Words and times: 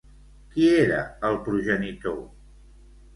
Qui 0.53 0.69
era 0.77 1.03
el 1.29 1.37
progenitor? 1.49 2.17